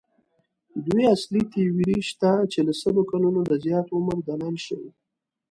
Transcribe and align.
دوې 0.85 1.03
اصلي 1.15 1.41
تیورۍ 1.51 1.97
شته 2.09 2.31
چې 2.51 2.59
له 2.67 2.73
سلو 2.81 3.01
کلونو 3.11 3.39
د 3.45 3.51
زیات 3.65 3.87
عمر 3.95 4.17
دلایل 4.27 4.57
ښيي. 4.65 4.89